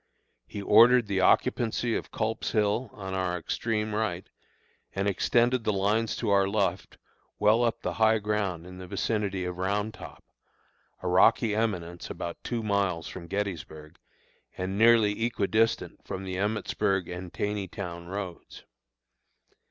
[0.47, 4.27] He ordered the occupancy of Culp's Hill on our extreme right,
[4.95, 6.97] and extended the lines to our left
[7.37, 10.23] well up the high ground in the vicinity of Round Top,
[11.03, 13.99] a rocky eminence about two miles from Gettysburg,
[14.57, 18.63] and nearly equi distant from the Emmitsburg and Taneytown roads.